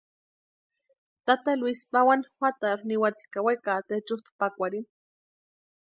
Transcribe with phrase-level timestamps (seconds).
[1.25, 4.89] Tata Luisi pawani juatarhu niwati ka wekati echutʼa pakwarhini.